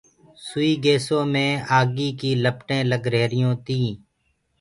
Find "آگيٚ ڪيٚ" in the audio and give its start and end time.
1.79-2.41